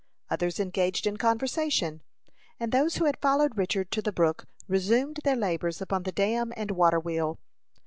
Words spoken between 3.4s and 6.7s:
Richard to the brook resumed their labors upon the dam